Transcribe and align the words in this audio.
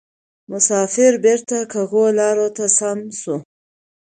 مسافر 0.51 1.11
بیرته 1.23 1.57
کږو 1.71 2.03
لارو 2.17 2.47
ته 2.55 2.65
سم 2.77 2.99
سو 3.21 3.35